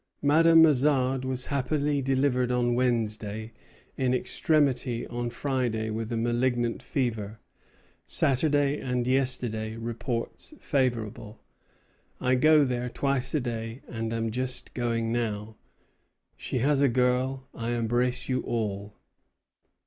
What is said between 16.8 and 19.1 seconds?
a girl. I embrace you all."